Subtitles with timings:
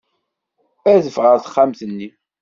[0.91, 2.09] Adef ɣer texxamt-nni.